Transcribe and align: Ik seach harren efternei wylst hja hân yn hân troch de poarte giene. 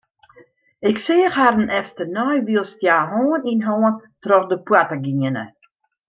Ik 0.89 0.97
seach 1.05 1.35
harren 1.41 1.69
efternei 1.79 2.37
wylst 2.47 2.79
hja 2.83 2.97
hân 3.11 3.41
yn 3.51 3.65
hân 3.67 3.95
troch 4.23 4.47
de 4.51 4.57
poarte 4.67 4.97
giene. 5.05 5.45